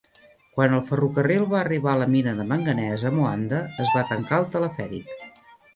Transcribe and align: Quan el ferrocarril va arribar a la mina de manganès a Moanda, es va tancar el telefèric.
Quan 0.53 0.71
el 0.77 0.81
ferrocarril 0.87 1.45
va 1.51 1.59
arribar 1.59 1.91
a 1.93 2.01
la 2.05 2.09
mina 2.15 2.35
de 2.41 2.49
manganès 2.53 3.07
a 3.11 3.15
Moanda, 3.21 3.61
es 3.87 3.95
va 3.99 4.07
tancar 4.15 4.43
el 4.45 4.53
telefèric. 4.59 5.17